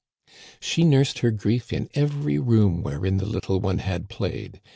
[0.59, 4.59] "She nursed her grief in every room wherein the lit tle one had played.